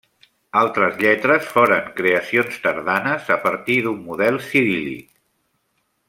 Altres 0.61 0.95
lletres 1.01 1.49
foren 1.57 1.91
creacions 2.01 2.57
tardanes 2.65 3.29
a 3.39 3.41
partir 3.47 3.77
d'un 3.87 4.01
model 4.09 4.39
ciríl·lic. 4.51 5.09